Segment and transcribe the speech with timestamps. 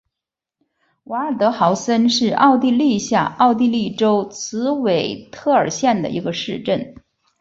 [1.03, 6.95] 瓦尔德豪森是奥地利下奥地利州茨韦特尔县的一个市镇。